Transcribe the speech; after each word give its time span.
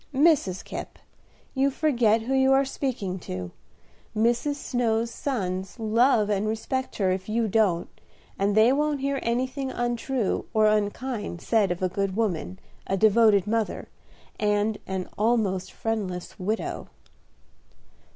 "Mrs. 0.15 0.63
Kipp, 0.63 0.97
you 1.53 1.69
forget 1.69 2.23
who 2.23 2.33
you 2.33 2.53
are 2.53 2.65
speaking 2.65 3.19
to. 3.19 3.51
Mrs. 4.17 4.55
Snow's 4.55 5.11
sons 5.11 5.77
love 5.77 6.27
and 6.27 6.47
respect 6.47 6.95
her 6.95 7.11
if 7.11 7.29
you 7.29 7.47
don't, 7.47 7.87
and 8.39 8.57
they 8.57 8.73
won't 8.73 9.01
hear 9.01 9.19
anything 9.21 9.69
untrue 9.69 10.45
or 10.55 10.65
unkind 10.65 11.39
said 11.39 11.69
of 11.69 11.83
a 11.83 11.87
good 11.87 12.15
woman, 12.17 12.57
a 12.87 12.97
devoted 12.97 13.45
mother, 13.45 13.89
and 14.39 14.79
an 14.87 15.07
almost 15.19 15.71
friendless 15.71 16.39
widow." 16.39 16.87